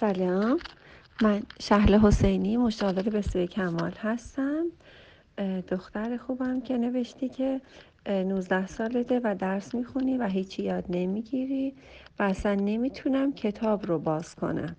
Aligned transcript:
سلام 0.00 0.58
من 1.22 1.42
شهل 1.60 1.94
حسینی 1.94 2.56
مشاور 2.56 3.02
به 3.02 3.22
سوی 3.22 3.46
کمال 3.46 3.92
هستم. 3.92 4.66
دختر 5.68 6.16
خوبم 6.16 6.60
که 6.60 6.78
نوشتی 6.78 7.28
که 7.28 7.60
19 8.06 8.66
سالته 8.66 9.20
و 9.24 9.34
درس 9.34 9.74
می‌خونی 9.74 10.18
و 10.18 10.26
هیچی 10.26 10.62
یاد 10.62 10.84
نمی‌گیری 10.88 11.74
و 12.18 12.22
اصلا 12.22 12.54
نمی‌تونم 12.54 13.32
کتاب 13.32 13.86
رو 13.86 13.98
باز 13.98 14.34
کنم. 14.34 14.76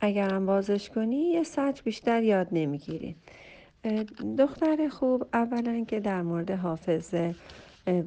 اگرم 0.00 0.46
بازش 0.46 0.90
کنی 0.90 1.16
یه 1.16 1.42
سطر 1.42 1.82
بیشتر 1.84 2.22
یاد 2.22 2.48
نمی‌گیری. 2.52 3.16
دختر 4.38 4.88
خوب 4.88 5.26
اولا 5.32 5.84
که 5.88 6.00
در 6.00 6.22
مورد 6.22 6.50
حافظه 6.50 7.34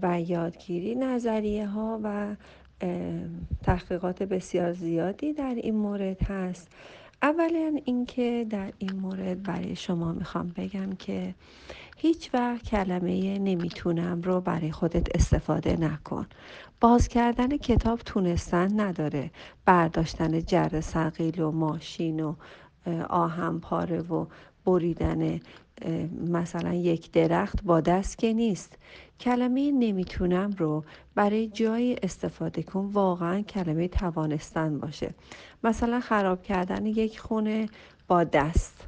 و 0.02 0.22
یادگیری 0.22 0.96
نظریه 0.96 1.68
ها 1.68 2.00
و 2.04 2.36
تحقیقات 3.64 4.24
بسیار 4.24 4.74
زیادی 4.74 5.34
در 5.34 5.56
این 5.56 5.76
مورد 5.76 6.22
هست. 6.24 6.72
اولا 7.22 7.80
اینکه 7.86 8.46
در 8.50 8.72
این 8.78 8.96
مورد 8.96 9.44
برای 9.44 9.76
شما 9.76 10.14
می‌خوام 10.14 10.54
بگم 10.56 10.92
که 11.00 11.36
هیچ 11.98 12.30
وقت 12.34 12.64
کلمه 12.64 13.40
نمی‌تونم 13.40 14.22
رو 14.22 14.42
برای 14.42 14.72
خودت 14.72 15.16
استفاده 15.16 15.80
نکن. 15.80 16.28
باز 16.82 17.08
کردن 17.08 17.58
کتاب 17.58 18.00
تونستن 18.00 18.80
نداره. 18.80 19.32
برداشتن 19.66 20.42
جر 20.42 20.82
سقیل 20.82 21.42
و 21.42 21.52
ماشین 21.52 22.20
و 22.20 22.36
آهم 23.10 23.60
پاره 23.60 24.02
و 24.02 24.26
بریدن 24.66 25.40
مثلا 26.28 26.74
یک 26.74 27.12
درخت 27.12 27.64
با 27.64 27.82
دست 27.82 28.18
که 28.18 28.34
نیست. 28.34 28.78
کلمه 29.20 29.72
نمی‌تونم 29.72 30.52
رو 30.58 30.84
برای 31.16 31.48
جای 31.48 31.96
استفاده 32.04 32.64
کن 32.64 32.90
واقعا 32.94 33.42
کلمه 33.42 33.88
توانستن 33.88 34.80
باشه. 34.80 35.14
مثلا 35.64 36.00
خراب 36.00 36.42
کردن 36.44 36.86
یک 36.86 37.20
خونه 37.20 37.70
با 38.08 38.24
دست. 38.24 38.88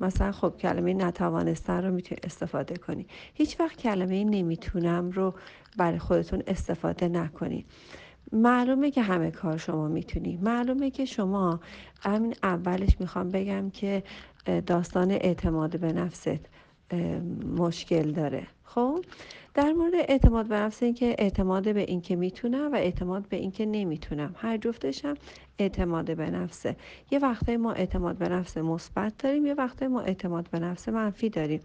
مثلا 0.00 0.32
خب 0.32 0.54
کلمه 0.58 0.94
نتوانستن 0.94 1.84
رو 1.84 1.94
می‌تونی 1.94 2.20
استفاده 2.24 2.76
کنی. 2.76 3.06
هیچ 3.34 3.60
وقت 3.60 3.76
کلمه 3.76 4.24
نمی‌تونم 4.24 5.10
رو 5.10 5.34
برای 5.76 5.98
خودتون 5.98 6.42
استفاده 6.46 7.08
نکنی. 7.08 7.64
معلومه 8.32 8.90
که 8.90 9.02
همه 9.02 9.30
کار 9.30 9.56
شما 9.58 9.88
می‌تونی. 9.88 10.36
معلومه 10.42 10.90
که 10.90 11.04
شما 11.04 11.60
همین 12.00 12.34
اولش 12.42 13.00
می‌خوام 13.00 13.28
بگم 13.28 13.70
که 13.70 14.02
داستان 14.66 15.10
اعتماد 15.10 15.80
به 15.80 15.92
نفست 15.92 16.40
مشکل 17.56 18.12
داره. 18.12 18.46
خب 18.64 19.04
در 19.54 19.72
مورد 19.72 19.92
اعتماد 19.94 20.46
به 20.46 20.54
نفس 20.54 20.82
اینکه 20.82 21.14
اعتماد 21.18 21.74
به 21.74 21.80
اینکه 21.80 22.16
می‌تونم 22.16 22.72
و 22.72 22.76
اعتماد 22.76 23.28
به 23.28 23.36
اینکه 23.36 23.66
نمی‌تونم. 23.66 24.34
هر 24.38 24.56
جفتشم 24.56 25.14
اعتماد 25.58 26.16
به 26.16 26.30
نفسه. 26.30 26.76
یه 27.10 27.18
وقتای 27.18 27.56
ما 27.56 27.72
اعتماد 27.72 28.16
به 28.16 28.28
نفس 28.28 28.56
مثبت 28.58 29.12
داریم 29.18 29.46
یه 29.46 29.54
وقتای 29.54 29.88
ما 29.88 30.00
اعتماد 30.00 30.48
به 30.50 30.58
نفس 30.58 30.88
منفی 30.88 31.28
داریم. 31.28 31.60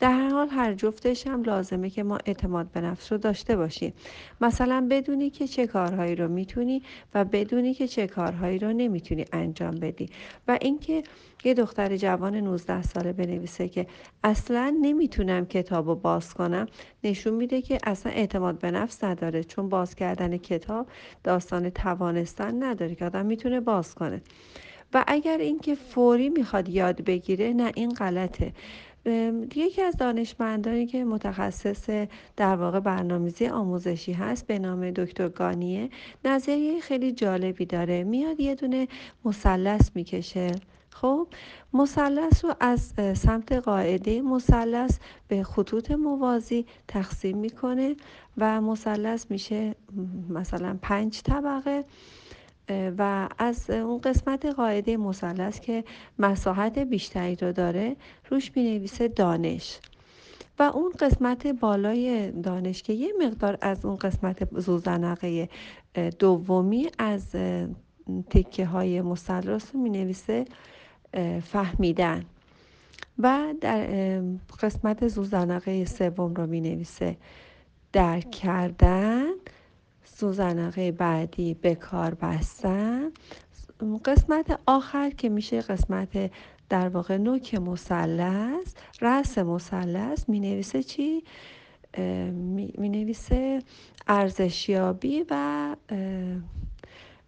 در 0.00 0.12
هر 0.12 0.28
حال 0.28 0.48
هر 0.48 0.74
جفتش 0.74 1.26
هم 1.26 1.42
لازمه 1.42 1.90
که 1.90 2.02
ما 2.02 2.18
اعتماد 2.26 2.66
به 2.72 2.80
نفس 2.80 3.12
رو 3.12 3.18
داشته 3.18 3.56
باشیم. 3.56 3.92
مثلا 4.40 4.86
بدونی 4.90 5.30
که 5.30 5.48
چه 5.48 5.66
کارهایی 5.66 6.14
رو 6.14 6.28
می‌تونی 6.28 6.82
و 7.14 7.24
بدونی 7.24 7.74
که 7.74 7.88
چه 7.88 8.06
کارهایی 8.06 8.58
رو 8.58 8.72
نمی‌تونی 8.72 9.24
انجام 9.32 9.74
بدی. 9.74 10.08
و 10.48 10.58
اینکه 10.60 11.02
یه 11.44 11.54
دختر 11.54 11.96
جوان 11.96 12.34
19 12.34 12.82
ساله 12.82 13.12
بنویسه 13.12 13.68
که 13.68 13.86
اصلا 14.24 14.76
نمی‌تونم 14.82 15.46
کتاب 15.46 15.88
رو 15.88 15.94
باز 15.94 16.34
کنم 16.40 16.66
نشون 17.04 17.34
میده 17.34 17.62
که 17.62 17.78
اصلا 17.84 18.12
اعتماد 18.12 18.58
به 18.58 18.70
نفس 18.70 19.04
نداره 19.04 19.44
چون 19.44 19.68
باز 19.68 19.94
کردن 19.94 20.36
کتاب 20.36 20.86
داستان 21.24 21.70
توانستن 21.70 22.62
نداره 22.62 22.94
که 22.94 23.04
آدم 23.04 23.26
می‌تونه 23.26 23.60
باز 23.60 23.94
کنه. 23.94 24.22
و 24.94 25.04
اگر 25.06 25.38
اینکه 25.38 25.74
فوری 25.74 26.28
می‌خواد 26.28 26.68
یاد 26.68 27.04
بگیره 27.04 27.52
نه 27.52 27.72
این 27.74 27.90
غلطه. 27.94 28.52
یکی 29.56 29.82
از 29.82 29.96
دانشمندانی 29.96 30.86
که 30.86 31.04
متخصص 31.04 31.90
در 32.36 32.56
واقع 32.56 32.80
برنامه‌ریزی 32.80 33.46
آموزشی 33.46 34.12
هست 34.12 34.46
به 34.46 34.58
نام 34.58 34.90
دکتر 34.90 35.28
گانیه 35.28 35.90
نظریه 36.24 36.80
خیلی 36.80 37.12
جالبی 37.12 37.66
داره. 37.66 38.04
میاد 38.04 38.40
یه 38.40 38.54
دونه 38.54 38.88
مثلث 39.24 39.90
می‌کشه. 39.94 40.50
خب 40.90 41.28
مثلث 41.72 42.44
رو 42.44 42.54
از 42.60 42.92
سمت 43.16 43.52
قاعده 43.52 44.22
مثلث 44.22 44.98
به 45.28 45.42
خطوط 45.42 45.90
موازی 45.90 46.66
تقسیم 46.88 47.38
می‌کنه 47.38 47.96
و 48.38 48.60
مثلث 48.60 49.26
میشه 49.30 49.74
مثلا 50.28 50.78
پنج 50.82 51.22
طبقه. 51.22 51.84
و 52.98 53.28
از 53.38 53.70
اون 53.70 54.00
قسمت 54.00 54.46
قاعده 54.46 54.96
مثلث 54.96 55.60
که 55.60 55.84
مساحت 56.18 56.78
بیشتری 56.78 57.36
رو 57.36 57.52
داره 57.52 57.96
روش 58.30 58.52
می 58.56 58.62
نویسه 58.62 59.08
دانش. 59.08 59.78
و 60.58 60.62
اون 60.62 60.92
قسمت 61.00 61.46
بالای 61.46 62.30
دانش 62.30 62.82
که 62.82 62.92
یه 62.92 63.12
مقدار 63.20 63.58
از 63.60 63.84
اون 63.84 63.96
قسمت 63.96 64.60
زوزنقه 64.60 65.48
دومی 66.18 66.88
از 66.98 67.36
تکه 68.30 68.66
های 68.66 69.00
مثلث 69.02 69.74
رو 69.74 69.80
می 69.80 69.90
نویسه 69.90 70.44
فهمیدن. 71.42 72.24
و 73.18 73.54
در 73.60 73.86
قسمت 74.62 75.08
زوزنقه 75.08 75.84
سوم 75.84 76.34
رو 76.34 76.46
می 76.46 76.60
نویسه 76.60 77.16
درک 77.92 78.30
کردن. 78.30 79.29
زوزنقه 80.20 80.92
بعدی 80.92 81.54
به 81.54 81.74
کار 81.74 82.14
بستن 82.14 83.10
قسمت 84.04 84.60
آخر 84.66 85.10
که 85.10 85.28
میشه 85.28 85.60
قسمت 85.60 86.30
در 86.68 86.88
واقع 86.88 87.16
نوک 87.16 87.54
مثلث 87.54 88.74
رأس 89.00 89.38
مثلث 89.38 90.28
می 90.28 90.40
نویسه 90.40 90.82
چی؟ 90.82 91.24
می 92.78 92.88
نویسه 92.88 93.62
ارزشیابی 94.08 95.24
و 95.30 95.76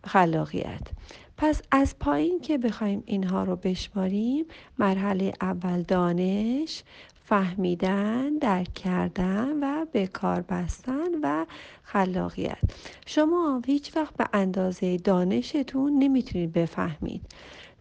خلاقیت 0.04 0.88
پس 1.36 1.62
از 1.70 1.98
پایین 1.98 2.40
که 2.40 2.58
بخوایم 2.58 3.02
اینها 3.06 3.44
رو 3.44 3.56
بشماریم 3.56 4.44
مرحله 4.78 5.32
اول 5.40 5.82
دانش 5.82 6.82
فهمیدن 7.24 8.38
درک 8.38 8.74
کردن 8.74 9.48
و 9.62 9.86
به 9.92 10.06
کار 10.06 10.40
بستن 10.40 11.08
و 11.22 11.46
خلاقیت. 11.82 12.58
شما 13.06 13.62
هیچ 13.66 13.96
وقت 13.96 14.16
به 14.16 14.28
اندازه 14.32 14.96
دانشتون 14.96 15.98
نمی‌تونید 15.98 16.52
بفهمید. 16.52 17.22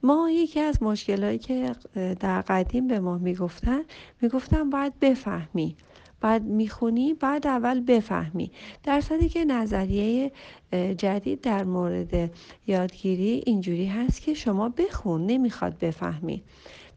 ما 0.04 0.30
یکی 0.32 0.60
از 0.60 0.84
مشکلهایی 0.84 1.38
که 1.38 1.76
در 2.20 2.42
قدیم 2.42 2.88
به 2.88 3.00
ما 3.00 3.18
می‌گفتن 3.18 3.82
می‌گفتن 4.22 4.70
باید 4.70 5.00
بفهمی. 5.00 5.76
بعد 6.22 6.44
می‌خونی 6.44 7.14
بعد 7.14 7.48
اول 7.48 7.80
بفهمی. 7.80 8.52
در 8.84 9.02
صورتی 9.02 9.30
که 9.30 9.46
نظریه 9.46 10.32
جدید 10.98 11.42
در 11.42 11.64
مورد 11.64 12.32
یادگیری 12.68 13.44
اینجوری 13.46 13.86
هست 13.86 14.22
که 14.22 14.34
شما 14.34 14.70
بخون 14.70 15.26
نمی‌خواد 15.26 15.78
بفهمی. 15.80 16.44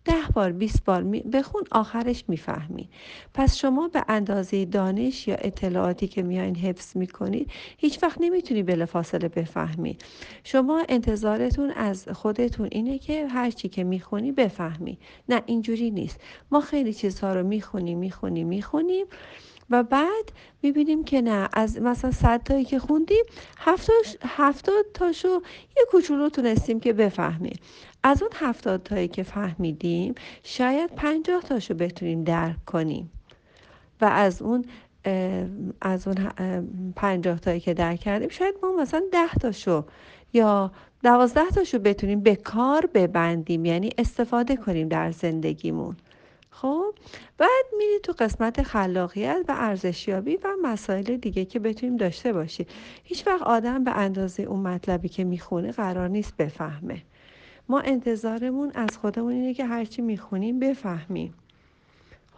ده 0.04 0.14
بار 0.34 0.52
20 0.52 0.84
بار 0.84 1.02
بخون 1.02 1.62
آخرش 1.70 2.24
می‌فهمی. 2.28 2.88
پس 3.34 3.56
شما 3.56 3.88
به 3.88 4.04
اندازه 4.08 4.64
دانش 4.64 5.28
یا 5.28 5.34
اطلاعاتی 5.34 6.08
که 6.08 6.22
میایین 6.22 6.56
حفظ 6.56 6.96
می‌کنید 6.96 7.50
هیچ 7.78 8.02
وقت 8.02 8.16
نمی‌تونی 8.20 8.62
بلافاصله 8.62 9.28
بفهمی. 9.28 9.98
شما 10.44 10.84
انتظارتون 10.88 11.70
از 11.70 12.08
خودتون 12.08 12.68
اینه 12.72 12.98
که 12.98 13.26
هرچی 13.26 13.68
که 13.68 13.84
می‌خونی 13.84 14.32
بفهمی. 14.32 14.98
نه 15.28 15.42
اینجوری 15.46 15.90
نیست. 15.90 16.20
ما 16.50 16.60
خیلی 16.60 16.94
چیزها 16.94 17.34
رو 17.34 17.46
می‌خونیم 17.46 17.98
می‌خونیم 17.98 18.46
می‌خونیم 18.48 19.06
و 19.70 19.82
بعد 19.82 20.32
می‌بینیم 20.62 21.04
که 21.04 21.20
نه 21.22 21.48
از 21.52 21.78
مثلا 21.78 22.10
صد 22.10 22.42
تایی 22.42 22.64
که 22.64 22.78
خوندیم 22.78 23.24
هفتاد 24.26 24.84
تاشو 24.94 25.28
یه 25.76 25.84
کوچولو 25.90 26.28
تونستیم 26.28 26.80
که 26.80 26.92
بفهمیم 26.92 27.56
از 28.06 28.22
اون 28.22 28.30
هفتاد 28.34 28.82
تایی 28.82 29.08
که 29.08 29.22
فهمیدیم 29.22 30.14
شاید 30.42 30.90
پنجاه 30.90 31.42
تاشو 31.42 31.74
بتونیم 31.74 32.24
درک 32.24 32.64
کنیم. 32.64 33.10
و 34.00 34.04
از 34.04 34.42
اون 34.42 34.64
از 35.80 36.08
اون 36.08 36.16
پنجاه 36.96 37.38
تایی 37.38 37.60
که 37.60 37.74
درک 37.74 38.00
کردیم 38.00 38.28
شاید 38.28 38.54
ما 38.62 38.72
مثلا 38.72 39.02
ده 39.12 39.34
تاشو 39.40 39.84
یا 40.32 40.72
دوازده 41.02 41.50
تاشو 41.54 41.78
بتونیم 41.78 42.20
به 42.20 42.36
کار 42.36 42.86
ببندیم 42.94 43.64
یعنی 43.64 43.90
استفاده 43.98 44.56
کنیم 44.56 44.88
در 44.88 45.10
زندگیمون. 45.10 45.96
خب؟ 46.50 46.94
بعد 47.38 47.64
میری 47.78 47.98
تو 48.02 48.12
قسمت 48.12 48.62
خلاقیت 48.62 49.44
و 49.48 49.54
ارزشیابی 49.58 50.36
و 50.36 50.48
مسائل 50.62 51.16
دیگه 51.16 51.44
که 51.44 51.58
بتونیم 51.58 51.96
داشته 51.96 52.32
باشیم 52.32 52.66
هیچ 53.04 53.26
وقت 53.26 53.42
آدم 53.42 53.84
به 53.84 53.90
اندازه 53.90 54.42
اون 54.42 54.60
مطلبی 54.60 55.08
که 55.08 55.24
می‌خونه 55.24 55.72
قرار 55.72 56.08
نیست 56.08 56.36
بفهمه. 56.36 57.02
ما 57.68 57.80
انتظارمون 57.80 58.70
از 58.74 58.98
خودمون 58.98 59.32
اینه 59.32 59.54
که 59.54 59.64
هرچی 59.64 60.02
می‌خونیم 60.02 60.58
بفهمیم. 60.58 61.34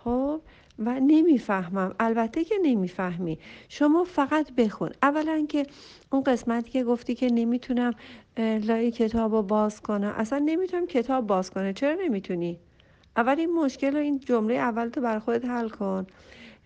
خب؟ 0.05 0.40
و 0.78 1.00
نمی‌فهمم. 1.00 1.94
البته 2.00 2.44
که 2.44 2.55
نمی‌فهمی. 2.62 3.38
شما 3.69 4.05
فقط 4.05 4.52
بخون. 4.52 4.90
اولا 5.02 5.46
که 5.49 5.67
اون 6.12 6.23
قسمتی 6.23 6.70
که 6.70 6.84
گفتی 6.84 7.14
که 7.14 7.28
نمی‌تونم 7.31 7.93
لای 8.38 8.90
کتاب 8.90 9.34
رو 9.34 9.43
باز 9.43 9.81
کنم. 9.81 10.14
اصلا 10.17 10.38
نمی‌تونم 10.38 10.87
کتاب 10.87 11.26
باز 11.26 11.50
کنه 11.50 11.73
چرا 11.73 11.94
نمی‌تونی؟ 12.02 12.58
اول 13.17 13.38
این 13.38 13.52
مشکل 13.52 13.93
رو 13.93 13.99
این 13.99 14.20
جمله 14.20 14.55
اول 14.55 14.88
تو 14.88 15.00
بر 15.00 15.19
خودت 15.19 15.44
حل 15.44 15.69
کن. 15.69 16.06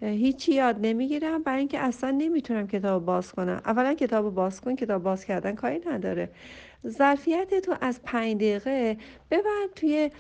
هیچی 0.01 0.55
یاد 0.55 0.77
نمی‌گیرم. 0.81 1.43
برای 1.43 1.59
اینکه 1.59 1.79
اصلا 1.79 2.11
نمی‌تونم 2.11 2.67
کتاب 2.67 3.05
باز 3.05 3.33
کنم. 3.33 3.61
اولا 3.65 3.95
کتاب 3.95 4.35
باز 4.35 4.61
کن. 4.61 4.77
کتاب 4.77 5.03
باز 5.03 5.25
کردن 5.25 5.55
کاری 5.55 5.81
نداره. 5.87 6.31
ظرفیت 6.89 7.55
تو 7.55 7.75
از 7.81 8.01
پنج 8.03 8.37
دقیقه 8.37 8.97
ببر 9.31 9.67
توی 9.77 10.11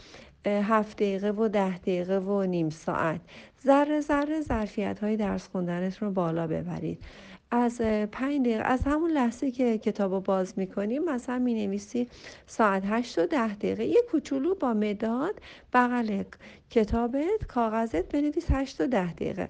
هفت 0.47 0.97
دقیقه 0.97 1.31
و 1.31 1.49
ده 1.49 1.79
دقیقه 1.79 2.19
و 2.19 2.43
نیم 2.43 2.71
ساعت. 2.71 3.21
ذره 3.65 4.01
ذره 4.01 4.41
ظرفیت 4.41 4.99
های 5.03 5.17
درس 5.17 5.49
خوندنت 5.49 5.99
رو 5.99 6.11
بالا 6.11 6.47
ببرید. 6.47 7.03
از 7.51 7.81
پنج 8.13 8.41
دقیقه 8.41 8.63
از 8.63 8.83
همون 8.83 9.11
لحظه 9.11 9.51
که 9.51 9.79
کتاب 9.79 10.13
رو 10.13 10.21
باز 10.21 10.55
می‌کنی 10.57 10.99
مثلا 10.99 11.39
می 11.39 11.55
نویسی 11.55 12.09
ساعت 12.47 12.83
هشت 12.87 13.19
و 13.19 13.27
ده 13.27 13.55
دقیقه. 13.55 13.85
یه 13.85 14.03
کوچولو 14.11 14.55
با 14.55 14.75
مداد 14.75 15.35
بغل 15.73 16.23
کتابت 16.71 17.47
کاغذت 17.49 18.13
بنویس 18.13 18.47
هشت 18.51 18.81
و 18.81 18.87
ده 18.87 19.13
دقیقه. 19.13 19.49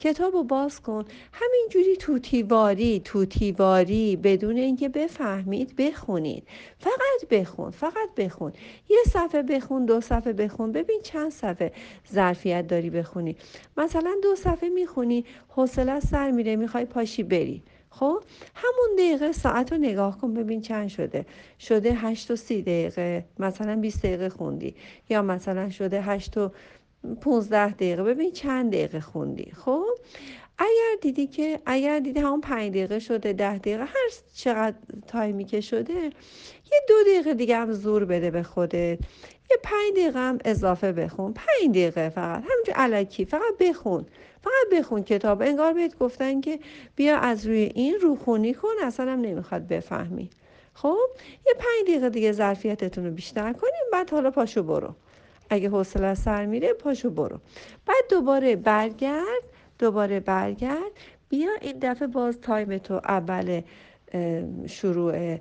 کتاب 0.00 0.34
رو 0.34 0.42
باز 0.42 0.80
کن. 0.80 1.04
همینجوری 1.32 1.96
توتیواری 1.96 3.00
توتیواری 3.04 4.16
بدون 4.16 4.56
اینکه 4.56 4.88
بفهمید 4.88 5.76
بخونید. 5.76 6.48
فقط 6.78 7.28
بخون 7.30 7.70
فقط 7.70 8.14
بخون. 8.16 8.52
یه 8.88 8.98
صفحه 9.08 9.42
بخون 9.42 9.84
دو 9.86 10.00
صفحه 10.00 10.32
بخون. 10.32 10.72
ببین 10.72 11.00
چند 11.02 11.30
صفحه 11.30 11.72
ظرفیت 12.12 12.66
داری 12.66 12.90
بخونی. 12.90 13.36
مثلا 13.76 14.16
دو 14.22 14.36
صفحه 14.36 14.68
می‌خونی 14.68 15.24
حوصله 15.48 16.00
سر 16.00 16.30
میره 16.30 16.56
می‌خوای 16.56 16.84
پاشی 16.84 17.22
بری. 17.22 17.62
خب 17.90 18.22
همون 18.54 18.96
دقیقه 18.98 19.32
ساعت 19.32 19.72
رو 19.72 19.78
نگاه 19.78 20.18
کن 20.18 20.34
ببین 20.34 20.60
چند 20.60 20.88
شده. 20.88 21.26
شده 21.60 21.92
هشت 21.92 22.30
و 22.30 22.36
سی 22.36 22.62
دقیقه 22.62 23.24
مثلا 23.38 23.76
20 23.76 24.02
دقیقه 24.02 24.28
خوندی. 24.28 24.74
یا 25.08 25.22
مثلا 25.22 25.70
شده 25.70 26.02
هشت 26.02 26.36
و 26.38 26.50
15 27.20 27.72
دقیقه. 27.72 28.02
ببین 28.02 28.32
چند 28.32 28.72
دقیقه 28.72 29.00
خوندی. 29.00 29.52
خب؟ 29.52 29.84
اگر 30.58 31.00
دیدی 31.00 31.26
که 31.26 31.60
اگر 31.66 31.98
دیدی 31.98 32.20
همون 32.20 32.40
5 32.40 32.70
دقیقه 32.70 32.98
شده 32.98 33.32
ده 33.32 33.58
دقیقه 33.58 33.84
هر 33.84 34.10
چقدر 34.34 34.76
تایمی 35.06 35.44
که 35.44 35.60
شده 35.60 36.12
یه 36.72 36.80
دو 36.88 36.94
دقیقه 37.06 37.34
دیگه 37.34 37.56
هم 37.56 37.72
زور 37.72 38.04
بده 38.04 38.30
به 38.30 38.42
خودت. 38.42 38.98
یه 39.50 39.56
پنج 39.62 39.92
دقیقه 39.92 40.18
هم 40.18 40.38
اضافه 40.44 40.92
بخون. 40.92 41.32
پنج 41.32 41.70
دقیقه 41.70 42.08
فقط. 42.08 42.42
همینجور 42.50 42.74
علکی. 42.74 43.24
فقط 43.24 43.58
بخون. 43.60 44.06
فقط 44.42 44.78
بخون 44.78 45.04
کتاب. 45.04 45.42
انگار 45.42 45.72
بهت 45.72 45.98
گفتن 45.98 46.40
که 46.40 46.58
بیا 46.96 47.16
از 47.16 47.46
روی 47.46 47.72
این 47.74 47.94
روخونی 48.00 48.54
کن 48.54 48.68
اصلا 48.82 49.12
هم 49.12 49.20
نمی‌خواد 49.20 49.68
بفهمی. 49.68 50.30
خب؟ 50.74 51.08
یه 51.46 51.54
پنج 51.58 51.88
دقیقه 51.88 52.10
دیگه 52.10 52.32
ظرفیتتون 52.32 53.04
رو 53.04 53.10
بیشتر 53.10 53.52
کنیم 53.52 53.82
بعد 53.92 54.10
حالا 54.10 54.30
پاشو 54.30 54.62
برو. 54.62 54.94
اگه 55.50 55.68
حوصله 55.68 56.14
سر 56.14 56.46
میره 56.46 56.72
پاشو 56.72 57.10
برو. 57.10 57.38
بعد 57.86 58.04
دوباره 58.10 58.56
برگرد. 58.56 59.42
دوباره 59.78 60.20
برگرد. 60.20 60.92
بیا 61.28 61.50
این 61.60 61.78
دفعه 61.82 62.08
باز 62.08 62.40
time 62.40 62.78
تو 62.78 62.94
اول 62.94 63.60
شروع 64.66 65.36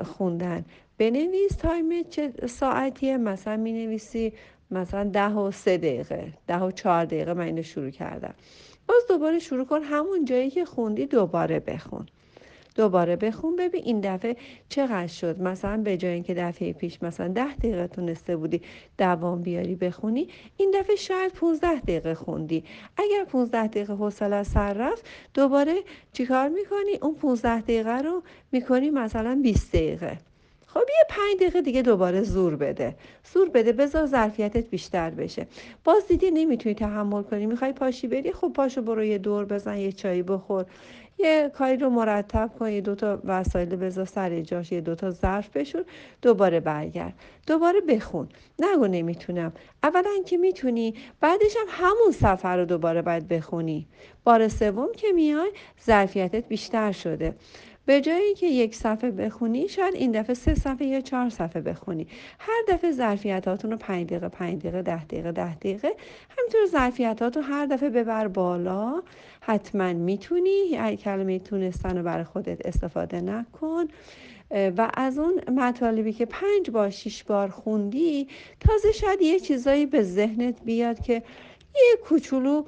خوندن. 0.00 0.64
بنویس 0.98 1.56
time 1.56 2.02
چه 2.02 2.32
ساعتیه؟ 2.46 3.16
مثلا 3.16 3.56
می 3.56 3.72
نویسی 3.72 4.32
مثلا 4.70 5.04
ده 5.04 5.30
و 5.30 5.50
سه 5.50 5.78
دقیقه 5.78 6.32
ده 6.46 6.58
و 6.58 6.70
چهار 6.70 7.04
دقیقه 7.04 7.34
من 7.34 7.44
اینو 7.44 7.62
شروع 7.62 7.90
کردم. 7.90 8.34
باز 8.86 9.02
دوباره 9.08 9.38
شروع 9.38 9.64
کن 9.64 9.82
همون 9.82 10.24
جایی 10.24 10.50
که 10.50 10.64
خوندی 10.64 11.06
دوباره 11.06 11.60
بخون. 11.60 12.06
دوباره 12.74 13.16
بخون. 13.16 13.56
ببین 13.56 13.82
این 13.84 14.00
دفعه 14.00 14.36
چقدر 14.68 15.06
شد. 15.06 15.40
مثلا 15.40 15.76
به 15.76 15.96
جای 15.96 16.12
اینکه 16.12 16.34
دفعه 16.34 16.72
پیش 16.72 17.02
مثلا 17.02 17.28
ده 17.28 17.54
دقیقه 17.54 17.86
تونسته 17.86 18.36
بودی 18.36 18.62
دوام 18.98 19.42
بیاری 19.42 19.74
بخونی 19.74 20.28
این 20.56 20.70
دفعه 20.74 20.96
شاید 20.96 21.32
15 21.32 21.74
دقیقه 21.80 22.14
خوندی. 22.14 22.64
اگر 22.96 23.24
15 23.24 23.66
دقیقه 23.66 23.94
حوصله 23.94 24.42
سر 24.42 24.72
رفت 24.72 25.06
دوباره 25.34 25.74
چیکار 26.12 26.48
می‌کنی؟ 26.48 26.98
اون 27.02 27.14
15 27.14 27.60
دقیقه 27.60 27.98
رو 27.98 28.22
می‌کنی 28.52 28.90
مثلا 28.90 29.40
20 29.42 29.72
دقیقه. 29.72 30.18
خب 30.66 30.80
یه 30.88 31.04
پنج 31.08 31.36
دقیقه 31.40 31.62
دیگه 31.62 31.82
دوباره 31.82 32.22
زور 32.22 32.56
بده. 32.56 32.94
زور 33.34 33.48
بده 33.48 33.72
بذار 33.72 34.06
ظرفیتت 34.06 34.70
بیشتر 34.70 35.10
بشه. 35.10 35.46
باز 35.84 36.06
دیدی 36.08 36.30
نمی‌تونی 36.30 36.74
تحمل 36.74 37.22
کنی. 37.22 37.46
می‌خوای 37.46 37.72
پاشی 37.72 38.06
بری؟ 38.06 38.32
خب 38.32 38.52
پاشو 38.54 38.82
برو 38.82 39.04
یه 39.04 39.18
دور 39.18 39.44
بزن 39.44 39.76
یه 39.76 39.92
چایی 39.92 40.22
بخور. 40.22 40.66
یه 41.18 41.50
کاری 41.54 41.76
رو 41.76 41.90
مرتب 41.90 42.50
کن 42.58 42.72
یه 42.72 42.80
دوتا 42.80 43.20
وسایل 43.24 43.76
بذار 43.76 44.04
سر 44.04 44.40
جاش 44.40 44.72
یه 44.72 44.80
دوتا 44.80 45.10
ظرف 45.10 45.56
بشون 45.56 45.84
دوباره 46.22 46.60
برگرد. 46.60 47.14
دوباره 47.46 47.80
بخون. 47.80 48.28
نگو 48.58 48.86
نمی‌تونم. 48.86 49.52
اولا 49.82 50.10
که 50.26 50.36
می‌تونی 50.36 50.94
بعدش 51.20 51.56
هم 51.56 51.66
همون 51.68 52.12
سفر 52.12 52.56
رو 52.56 52.64
دوباره 52.64 53.02
باید 53.02 53.28
بخونی. 53.28 53.86
بار 54.24 54.48
سوم 54.48 54.88
که 54.96 55.12
میای 55.12 55.50
ظرفیتت 55.86 56.48
بیشتر 56.48 56.92
شده. 56.92 57.34
به 57.88 58.00
جایی 58.00 58.34
که 58.34 58.46
یک 58.46 58.74
صفحه 58.74 59.10
بخونی 59.10 59.68
شاید 59.68 59.94
این 59.94 60.12
دفعه 60.12 60.34
سه 60.34 60.54
صفحه 60.54 60.86
یا 60.86 61.00
چهار 61.00 61.28
صفحه 61.28 61.62
بخونی. 61.62 62.06
هر 62.38 62.62
دفعه 62.68 62.92
ظرفیتاتون 62.92 63.70
رو 63.70 63.76
پنج 63.76 64.06
دقیقه 64.06 64.28
پنج 64.28 64.58
دقیقه 64.58 64.82
ده 64.82 65.04
دقیقه 65.04 65.32
ده 65.32 65.54
دقیقه. 65.54 65.92
همینطور 66.38 66.66
ظرفیتات 66.66 67.36
هر 67.36 67.66
دفعه 67.66 67.90
ببر 67.90 68.28
بالا. 68.28 69.02
حتما 69.40 69.92
می‌تونی. 69.92 70.74
هر 70.74 70.94
کلمه 70.94 71.38
تونستن 71.38 71.96
رو 71.96 72.02
برای 72.02 72.24
خودت 72.24 72.66
استفاده 72.66 73.20
نکن. 73.20 73.84
و 74.50 74.90
از 74.94 75.18
اون 75.18 75.40
مطالبی 75.50 76.12
که 76.12 76.26
پنج 76.26 76.70
بار 76.70 76.90
شیش 76.90 77.24
بار 77.24 77.48
خوندی 77.48 78.28
تازه 78.60 78.92
شاید 78.92 79.22
یه 79.22 79.40
چیزایی 79.40 79.86
به 79.86 80.02
ذهنت 80.02 80.54
بیاد 80.64 81.00
که 81.00 81.22
یه 81.74 81.96
کوچولو 82.04 82.64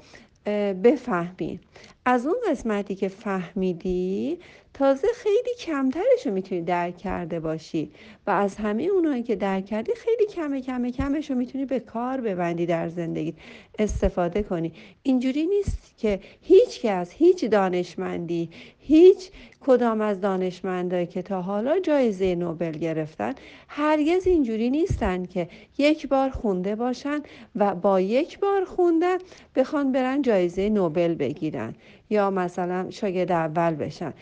بفهمی. 0.85 1.61
از 2.05 2.27
اون 2.27 2.37
قسمتی 2.51 2.95
که 2.95 3.09
فهمیدی 3.09 4.39
تازه 4.75 5.09
خیلی 5.15 5.55
کمترش 5.59 6.27
رو 6.27 6.33
می‌تونی 6.33 6.63
درک 6.63 6.97
کرده 6.97 7.41
باشی 7.41 7.91
و 8.27 8.31
از 8.31 8.57
همه 8.57 8.83
اونایی 8.83 9.23
که 9.23 9.37
درک 9.37 9.67
کردی 9.67 9.93
خیلی 9.95 10.27
کمه 10.27 10.61
کمه 10.61 10.93
کمش 10.93 11.31
رو 11.31 11.37
می‌تونی 11.37 11.65
به 11.65 11.81
کار 11.81 12.21
ببندی 12.21 12.67
در 12.67 12.89
زندگی 12.89 13.35
استفاده 13.79 14.43
کنی. 14.43 14.73
اینجوری 15.03 15.47
نیست 15.47 15.95
که 15.99 16.21
هیچ 16.43 16.81
کس 16.81 17.13
هیچ 17.13 17.45
دانشمندی 17.45 18.51
هیچ 18.79 19.31
کدام 19.61 20.01
از 20.01 20.21
دانشمندایی 20.21 21.07
که 21.07 21.23
تا 21.23 21.43
حالا 21.43 21.79
جایزه 21.79 22.35
نوبل 22.35 22.73
گرفتن 22.73 23.35
هرگز 23.69 24.27
اینجوری 24.27 24.71
نیستن 24.71 25.25
که 25.25 25.49
یک 25.79 26.09
بار 26.09 26.31
خونده 26.31 26.77
باشن 26.77 27.23
و 27.57 27.75
با 27.75 28.01
یک 28.01 28.39
بار 28.39 28.65
خوندن 28.65 29.19
بخوان 29.57 29.93
برن 29.93 30.23
جایزه 30.23 30.69
نوبل 30.69 31.15
بگیرن. 31.15 31.75
یا 32.11 32.31
مثلا 32.31 32.91
شاگرد 32.91 33.33
اول 33.33 33.75
بشن. 33.75 34.13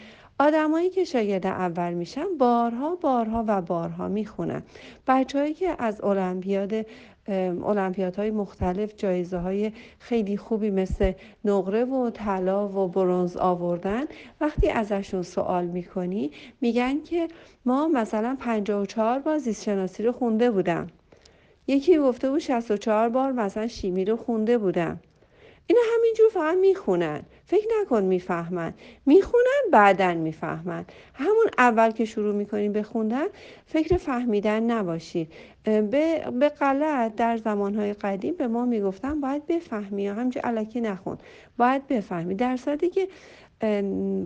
آدمایی 0.41 0.91
که 0.91 1.05
شاگرد 1.05 1.47
اول 1.47 1.95
میشن 1.95 2.27
بارها 2.39 2.95
بارها 2.95 3.45
و 3.47 3.63
بارها 3.63 4.09
می‌خونن. 4.09 4.63
بچههایی 5.07 5.55
که 5.55 5.77
از 5.79 6.05
المپیاد 6.05 6.87
المپیادهای 7.29 8.31
مختلف 8.31 8.93
جایزه 8.97 9.39
های 9.39 9.73
خیلی 9.99 10.37
خوبی 10.37 10.71
مثل 10.71 11.13
نقره 11.45 11.85
و 11.85 12.11
طلا 12.11 12.69
و 12.69 12.89
برونز 12.89 13.37
آوردن 13.37 14.05
وقتی 14.41 14.71
ازشون 14.71 15.23
سوال 15.23 15.67
می‌کنی 15.67 16.31
میگن 16.61 17.03
که 17.03 17.29
ما 17.65 17.89
مثلا 17.89 18.37
54 18.41 19.19
بار 19.19 19.39
زیست 19.39 19.63
شناسی 19.63 20.03
رو 20.03 20.13
خونده 20.13 20.51
بودم. 20.51 20.87
یکی 21.67 21.99
گفته 21.99 22.31
بود 22.31 22.39
64 22.39 23.09
بار 23.09 23.33
مثلا 23.33 23.67
شیمی 23.67 24.05
رو 24.05 24.17
خونده 24.17 24.59
بودم. 24.59 25.01
اینا 25.71 25.81
همینجور 25.97 26.29
فقط 26.29 26.57
می‌خونن. 26.57 27.23
فکر 27.47 27.67
نکن 27.81 28.03
می‌فهمن. 28.03 28.75
می‌خونن 29.07 29.63
بعدا 29.73 30.15
می‌فهمن. 30.15 30.85
همون 31.15 31.47
اول 31.59 31.91
که 31.91 32.05
شروع 32.05 32.35
می‌کنیم 32.35 32.73
بخوندن 32.73 33.27
فکر 33.67 33.97
فهمیدن 33.97 34.63
نباشید 34.63 35.33
به, 35.65 36.25
به 36.41 36.49
غلط 36.49 37.15
در 37.15 37.37
زمانهای 37.37 37.93
قدیم 37.93 38.35
به 38.35 38.47
ما 38.49 38.65
می‌گفتن 38.65 39.21
باید 39.21 39.47
بفهمی 39.47 40.03
یا 40.03 40.15
همینجور 40.15 40.43
علکی 40.43 40.81
نخون. 40.81 41.19
باید 41.57 41.87
بفهمی. 41.87 42.35
در 42.35 42.57
صورتی 42.57 42.89
که 42.89 43.09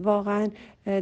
واقعا 0.03 0.49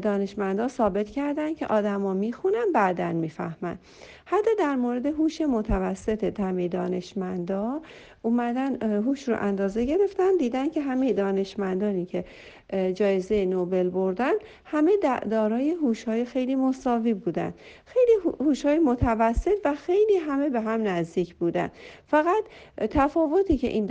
دانشمندا 0.02 0.68
ثابت 0.68 1.10
کردن 1.10 1.54
که 1.54 1.66
آدما 1.66 2.14
می‌خونن 2.14 2.72
بعدا 2.74 3.12
می‌فهمن. 3.12 3.78
حتی 4.24 4.50
در 4.58 4.76
مورد 4.76 5.06
هوش 5.06 5.40
متوسط 5.40 6.24
تمی 6.34 6.68
دانشمندا 6.68 7.80
اومدن 8.22 8.82
هوش 8.82 9.28
رو 9.28 9.36
اندازه 9.40 9.84
گرفتن 9.84 10.36
دیدن 10.38 10.70
که 10.70 10.80
همه 10.80 11.12
دانشمندانی 11.12 12.06
که 12.06 12.24
جایزه 12.94 13.44
نوبل 13.44 13.88
بردن 13.88 14.32
همه 14.64 14.92
دارای 15.30 15.70
هوش‌های 15.70 16.24
خیلی 16.24 16.54
مساوی 16.54 17.14
بودن. 17.14 17.54
خیلی 17.84 18.12
هوش‌های 18.40 18.78
متوسط 18.78 19.58
و 19.64 19.74
خیلی 19.74 20.16
همه 20.16 20.48
به 20.48 20.60
هم 20.60 20.88
نزدیک 20.88 21.34
بودن. 21.34 21.70
فقط 22.06 22.44
تفاوتی 22.90 23.56
که 23.56 23.68
این 23.68 23.86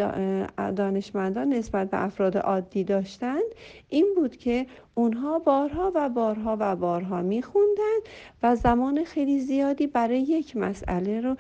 دانشمندان 0.75 1.53
نسبت 1.53 1.89
به 1.89 2.03
افراد 2.03 2.38
عادی 2.38 2.83
داشتند 2.83 3.43
این 3.89 4.07
بود 4.15 4.38
که 4.38 4.65
اونها 4.95 5.39
بارها 5.39 5.91
و 5.95 6.09
بارها 6.09 6.57
و 6.59 6.75
بارها 6.75 7.21
میخوندن 7.21 8.00
و 8.43 8.55
زمان 8.55 9.03
خیلی 9.03 9.39
زیادی 9.39 9.88
برای 9.88 10.19
یک 10.19 10.57
مسئله 10.57 11.21
رو 11.21 11.36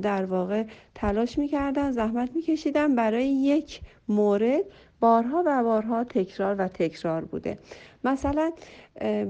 در 0.00 0.24
واقع 0.24 0.64
تلاش 0.94 1.38
می‌کردن 1.38 1.90
زحمت 1.90 2.30
میکشیدن 2.34 2.94
برای 2.94 3.26
یک 3.28 3.80
مورد 4.08 4.64
بارها 5.00 5.42
و 5.46 5.62
بارها 5.62 6.04
تکرار 6.04 6.56
و 6.58 6.68
تکرار 6.68 7.24
بوده. 7.24 7.58
مثلا 8.04 8.52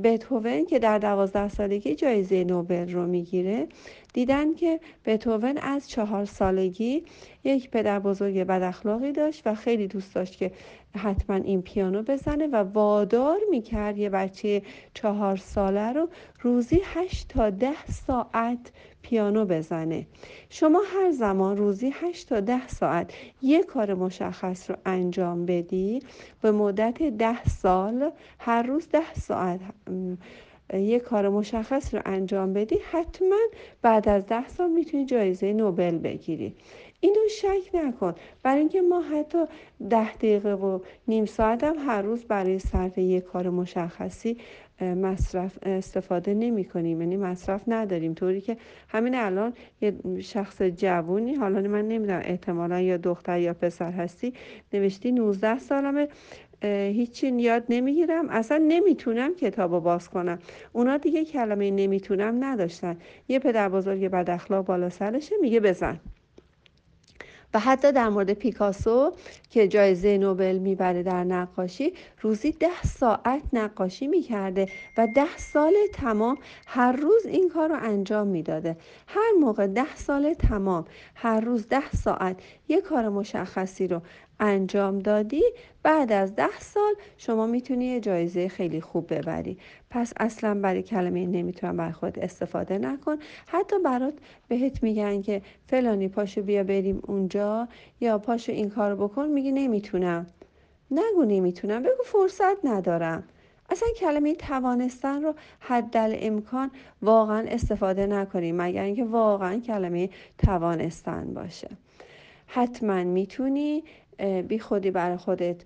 بتهوون 0.02 0.66
که 0.66 0.78
در 0.78 0.98
دوازده 0.98 1.48
سالگی 1.48 1.94
جایزه 1.94 2.44
نوبل 2.44 2.92
رو 2.92 3.06
می‌گیره 3.06 3.66
دیدن 4.12 4.54
که 4.54 4.80
بتهوون 5.04 5.58
از 5.58 5.90
چهار 5.90 6.24
سالگی 6.24 7.04
یک 7.44 7.70
پدر 7.70 7.98
بزرگ 7.98 8.42
بد 8.42 8.62
اخلاقی 8.62 9.12
داشت 9.12 9.42
و 9.46 9.54
خیلی 9.54 9.86
دوست 9.86 10.14
داشت 10.14 10.38
که 10.38 10.52
حتما 10.96 11.36
این 11.36 11.62
پیانو 11.62 12.02
بزنه 12.02 12.46
و 12.46 12.56
وادار 12.56 13.38
می‌کرد 13.50 13.98
یه 13.98 14.10
بچه 14.10 14.62
چهار 14.94 15.36
ساله 15.36 15.92
رو 15.92 16.08
روزی 16.40 16.80
هشت 16.84 17.28
تا 17.28 17.50
ده 17.50 17.86
ساعت 18.06 18.72
پیانو 19.02 19.44
بزنه. 19.44 20.06
شما 20.50 20.82
هر 20.86 21.10
زمان 21.10 21.56
روزی 21.56 21.92
8 21.94 22.28
تا 22.28 22.40
10 22.40 22.68
ساعت 22.68 23.12
یک 23.42 23.66
کار 23.66 23.94
مشخص 23.94 24.70
رو 24.70 24.76
انجام 24.86 25.46
بدی 25.46 26.00
به 26.42 26.50
مدت 26.50 27.02
10 27.02 27.44
سال 27.44 28.10
هر 28.38 28.55
روز 28.62 28.88
10 28.88 29.14
ساعت 29.14 29.60
یک 30.74 31.02
کار 31.02 31.28
مشخص 31.28 31.94
رو 31.94 32.00
انجام 32.04 32.52
بدی 32.52 32.78
حتما 32.90 33.36
بعد 33.82 34.08
از 34.08 34.26
ده 34.26 34.48
سال 34.48 34.70
می‌تونی 34.70 35.04
جایزه 35.04 35.52
نوبل 35.52 35.98
بگیری. 35.98 36.54
اینو 37.00 37.20
شک 37.40 37.74
نکن. 37.74 38.14
برای 38.42 38.60
اینکه 38.60 38.82
ما 38.82 39.00
حتی 39.00 39.44
ده 39.90 40.14
دقیقه 40.14 40.54
و 40.54 40.78
نیم 41.08 41.24
ساعت 41.24 41.64
هم 41.64 41.76
هر 41.78 42.02
روز 42.02 42.24
برای 42.24 42.58
صرف 42.58 42.98
یک 42.98 43.24
کار 43.24 43.50
مشخصی 43.50 44.36
مصرف 44.80 45.58
استفاده 45.62 46.34
نمی 46.34 46.64
کنیم. 46.64 47.00
یعنی 47.00 47.16
مصرف 47.16 47.62
نداریم. 47.66 48.14
طوری 48.14 48.40
که 48.40 48.56
همین 48.88 49.14
الان 49.14 49.52
یه 49.80 49.94
شخص 50.20 50.62
جوونی 50.62 51.34
حالا 51.34 51.60
من 51.60 51.88
نمی‌دونم 51.88 52.22
احتمالا 52.24 52.80
یا 52.80 52.96
دختر 52.96 53.40
یا 53.40 53.54
پسر 53.54 53.90
هستی 53.90 54.32
نوشتی 54.72 55.12
19 55.12 55.58
سالمه. 55.58 56.08
هیچی 56.62 57.28
یاد 57.28 57.64
نمی‌گیرم. 57.68 58.28
اصلا 58.30 58.58
نمی‌تونم 58.68 59.34
کتاب 59.34 59.74
رو 59.74 59.80
باز 59.80 60.08
کنم. 60.08 60.38
اونا 60.72 60.96
دیگه 60.96 61.24
کلمه 61.24 61.70
نمی‌تونم 61.70 62.44
نداشتن. 62.44 62.96
یه 63.28 63.38
پدر 63.38 63.68
بزرگ 63.68 64.08
بد 64.08 64.30
اخلاق 64.30 64.66
بالا 64.66 64.90
سرشه 64.90 65.34
میگه 65.40 65.60
بزن. 65.60 66.00
و 67.54 67.58
حتی 67.58 67.92
در 67.92 68.08
مورد 68.08 68.32
پیکاسو 68.32 69.12
که 69.50 69.68
جایزه 69.68 70.18
نوبل 70.18 70.58
می‌بره 70.58 71.02
در 71.02 71.24
نقاشی 71.24 71.92
روزی 72.20 72.52
ده 72.52 72.82
ساعت 72.82 73.42
نقاشی 73.52 74.06
می‌کرده 74.06 74.68
و 74.98 75.08
ده 75.14 75.36
سال 75.36 75.74
تمام 75.92 76.38
هر 76.66 76.92
روز 76.92 77.26
این 77.26 77.48
کار 77.48 77.68
رو 77.68 77.76
انجام 77.82 78.26
می‌داده. 78.26 78.76
هر 79.06 79.32
موقع 79.40 79.66
ده 79.66 79.96
سال 79.96 80.34
تمام 80.34 80.84
هر 81.14 81.40
روز 81.40 81.68
ده 81.68 81.90
ساعت 81.90 82.36
یک 82.68 82.84
کار 82.84 83.08
مشخصی 83.08 83.88
رو 83.88 84.00
انجام 84.40 84.98
دادی 84.98 85.42
بعد 85.82 86.12
از 86.12 86.34
ده 86.34 86.58
سال 86.58 86.94
شما 87.16 87.46
می‌تونی 87.46 87.84
یه 87.84 88.00
جایزه 88.00 88.48
خیلی 88.48 88.80
خوب 88.80 89.14
ببری. 89.14 89.58
پس 89.90 90.12
اصلا 90.16 90.60
برای 90.60 90.82
کلمه 90.82 91.26
نمی‌تونم 91.26 91.76
بر 91.76 91.90
خود 91.90 92.18
استفاده 92.18 92.78
نکن. 92.78 93.16
حتی 93.46 93.76
برات 93.84 94.14
بهت 94.48 94.82
میگن 94.82 95.22
که 95.22 95.42
فلانی 95.66 96.08
پاشو 96.08 96.42
بیا 96.42 96.64
بریم 96.64 97.02
اونجا 97.06 97.68
یا 98.00 98.18
پاشو 98.18 98.52
این 98.52 98.70
کار 98.70 98.94
بکن 98.94 99.28
میگی 99.28 99.52
نمی‌تونم. 99.52 100.26
نگو 100.90 101.24
نمی‌تونم 101.24 101.82
بگو 101.82 102.02
فرصت 102.04 102.64
ندارم. 102.64 103.24
اصلا 103.70 103.88
کلمه 103.96 104.34
توانستن 104.34 105.22
رو 105.22 105.34
حدل 105.60 106.16
امکان 106.18 106.70
واقعا 107.02 107.46
استفاده 107.48 108.06
نکنیم 108.06 108.56
مگر 108.62 108.82
اینکه 108.82 109.04
واقعا 109.04 109.60
کلمه 109.60 110.10
توانستن 110.38 111.34
باشه. 111.34 111.68
حتما 112.46 113.04
می‌تونی 113.04 113.84
بی 114.48 114.58
خودی 114.58 114.90
برای 114.90 115.16
خودت 115.16 115.56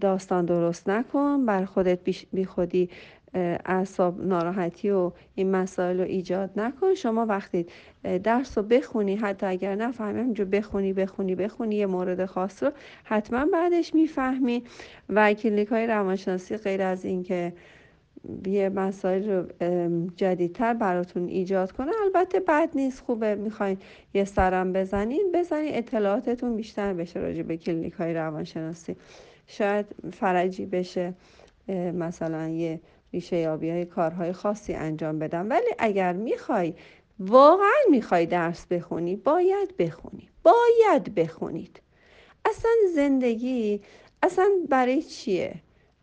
داستان 0.00 0.44
درست 0.44 0.88
نکن 0.88 1.46
بر 1.46 1.64
خودت 1.64 1.98
بی 2.32 2.44
خودی 2.44 2.88
اعصاب 3.64 4.24
ناراحتی 4.24 4.90
و 4.90 5.12
این 5.34 5.50
مسائل 5.50 6.00
رو 6.00 6.06
ایجاد 6.06 6.50
نکن. 6.56 6.94
شما 6.94 7.26
وقتی 7.26 7.66
درس 8.22 8.58
رو 8.58 8.64
بخونی 8.64 9.16
حتی 9.16 9.46
اگر 9.46 9.74
نفهمی 9.74 10.20
همینجور 10.20 10.46
بخونی 10.46 10.92
بخونی 10.92 11.34
بخونی 11.34 11.76
یه 11.76 11.86
مورد 11.86 12.24
خاص 12.24 12.62
رو 12.62 12.70
حتما 13.04 13.46
بعدش 13.52 13.94
می‌فهمی. 13.94 14.62
و 15.08 15.32
کلینیک 15.32 15.68
های 15.68 15.86
روانشناسی 15.86 16.56
غیر 16.56 16.82
از 16.82 17.04
اینکه 17.04 17.52
یه 18.46 18.68
مسائل 18.68 19.30
رو 19.30 19.46
جدیدتر 20.16 20.74
براتون 20.74 21.28
ایجاد 21.28 21.72
کنه 21.72 21.92
البته 22.02 22.40
بد 22.40 22.70
نیست 22.74 23.00
خوبه 23.00 23.34
می‌خواین 23.34 23.78
یه 24.14 24.24
سرم 24.24 24.72
بزنین. 24.72 25.30
بزنین 25.34 25.74
اطلاعاتتون 25.74 26.56
بیشتر 26.56 26.92
بشه 26.92 27.20
راجع 27.20 27.42
به 27.42 27.56
کلینیک 27.56 27.92
های 27.92 28.14
روانشناسی. 28.14 28.96
شاید 29.46 29.86
فرجی 30.12 30.66
بشه 30.66 31.14
مثلا 31.94 32.48
یه 32.48 32.80
ریشه 33.12 33.36
یابی 33.36 33.70
های 33.70 33.84
کارهای 33.84 34.32
خاصی 34.32 34.74
انجام 34.74 35.18
بدم. 35.18 35.50
ولی 35.50 35.70
اگر 35.78 36.12
می‌خوای 36.12 36.74
واقعا 37.18 37.80
می‌خوای 37.90 38.26
درس 38.26 38.66
بخونی 38.66 39.16
باید 39.16 39.76
بخونی. 39.76 40.28
باید 40.42 41.14
بخونید. 41.14 41.80
اصلا 42.44 42.70
زندگی 42.94 43.80
اصلا 44.22 44.48
برای 44.68 45.02
چیه؟ 45.02 45.54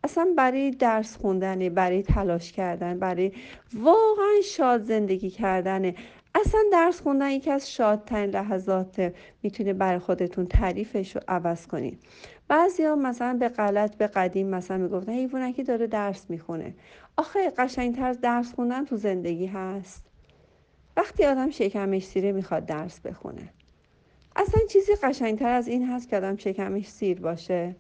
اصلا 0.08 0.34
برای 0.38 0.72
درس 0.72 1.18
خوندن 1.18 1.70
برای 1.70 2.04
تلاش 2.04 2.52
کردن 2.52 3.00
برای 3.00 3.32
واقعا 3.74 4.42
شاد 4.44 4.84
زندگی 4.84 5.30
کردنه 5.30 5.96
اصلا 6.36 6.62
درس 6.72 7.02
خوندن 7.02 7.32
یکی 7.32 7.52
از 7.52 7.72
شادترین 7.72 8.30
لحظات 8.30 9.14
می‌تونه 9.44 9.74
برای 9.74 10.00
خودتون 10.00 10.46
تعریفش 10.46 11.16
رو 11.16 11.22
عوض 11.28 11.68
کنید. 11.68 12.00
بعضی 12.48 12.84
ها 12.84 12.96
مثلا 12.96 13.38
به 13.40 13.50
غلط 13.50 13.96
به 13.96 14.08
قدیم 14.08 14.48
مثلا 14.48 14.78
می‌گفتن 14.78 15.12
حیوانکی 15.12 15.64
داره 15.64 15.88
درس 15.88 16.30
می‌خونه. 16.30 16.76
آخه 17.18 17.50
قشنگتر 17.58 18.14
درس 18.14 18.54
خوندن 18.54 18.86
تو 18.86 18.98
زندگی 18.98 19.46
هست. 19.46 20.06
وقتی 20.98 21.26
آدم 21.26 21.50
شکمش 21.50 22.06
سیره 22.06 22.32
می‌خواد 22.32 22.66
درس 22.66 23.00
بخونه. 23.00 23.50
اصلا 24.36 24.62
چیزی 24.70 24.96
قشنگتر 25.04 25.50
از 25.54 25.68
این 25.68 25.90
هست 25.90 26.10
که 26.10 26.18
آدم 26.18 26.36
شکمش 26.36 26.88
سیر 26.88 27.20
باشه. 27.20 27.76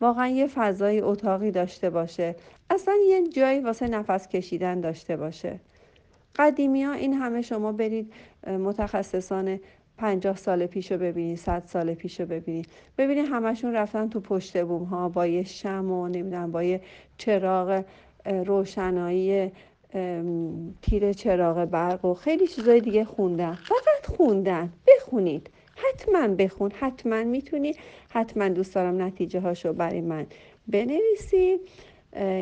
واقعا 0.00 0.28
یه 0.28 0.46
فضای 0.46 1.00
اتاقی 1.00 1.50
داشته 1.50 1.90
باشه. 1.90 2.34
اصلا 2.70 2.94
یه 3.08 3.28
جایی 3.28 3.60
واسه 3.60 3.88
نفس 3.88 4.28
کشیدن 4.28 4.80
داشته 4.80 5.16
باشه. 5.16 5.60
قدیمی 6.36 6.82
ها 6.82 6.92
این 6.92 7.14
همه 7.14 7.42
شما 7.42 7.72
برید 7.72 8.12
متخصصان 8.46 9.60
پنجاه 9.98 10.36
سال 10.36 10.66
پیش 10.66 10.92
رو 10.92 10.98
ببینید 10.98 11.38
صد 11.38 11.62
سال 11.66 11.94
پیش 11.94 12.20
رو 12.20 12.26
ببینید. 12.26 12.66
ببینید 12.98 13.26
همشون 13.32 13.72
رفتن 13.72 14.08
تو 14.08 14.20
پشت 14.20 14.62
بوم 14.62 14.84
ها 14.84 15.08
با 15.08 15.26
یه 15.26 15.44
شم 15.44 15.90
و 15.90 16.08
نمی‌دونم 16.08 16.52
با 16.52 16.62
یه 16.62 16.80
چراغ 17.18 17.84
روشنایی 18.26 19.52
تیر 20.82 21.12
چراغ 21.12 21.64
برق 21.64 22.04
و 22.04 22.14
خیلی 22.14 22.46
چیزای 22.46 22.80
دیگه 22.80 23.04
خوندن. 23.04 23.52
فقط 23.52 24.16
خوندن. 24.16 24.72
بخونید. 24.88 25.50
حتما 25.88 26.28
بخون 26.28 26.72
حتما 26.80 27.24
می‌تونی 27.24 27.74
حتما 28.10 28.48
دوست 28.48 28.74
دارم 28.74 29.02
نتیجه 29.02 29.40
هاشو 29.40 29.72
برای 29.72 30.00
من 30.00 30.26
بنویسید. 30.68 31.60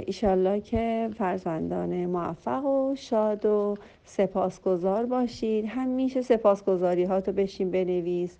ایشالله 0.07 0.61
که 0.61 1.11
فرزندان 1.18 2.07
موفق 2.07 2.64
و 2.64 2.95
شاد 2.97 3.47
و 3.47 3.76
سپاسگزار 4.04 5.07
باشید. 5.07 5.64
همیشه 5.64 6.23
سپاسگزاری 6.23 7.04
ها 7.04 7.21
تو 7.21 7.33
بشین 7.33 7.71
بنویس. 7.71 8.37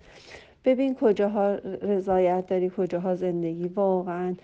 ببین 0.65 0.95
کجاها 0.95 1.55
رضایت 1.81 2.47
داری 2.47 2.71
کجاها 2.77 3.15
زندگی. 3.15 3.67
واقعا 3.67 4.35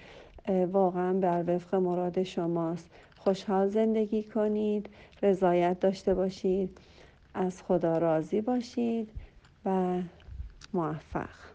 واقعا 0.72 1.14
بر 1.14 1.44
وفق 1.48 1.76
مراد 1.76 2.24
شماست. 2.24 2.90
خوشحال 3.18 3.68
زندگی 3.68 4.24
کنید 4.24 4.90
رضایت 5.24 5.80
داشته 5.80 6.14
باشید. 6.14 6.78
از 7.34 7.64
خدا 7.64 7.98
راضی 7.98 8.42
باشید 8.42 9.10
و 9.66 10.00
موفق 10.75 11.55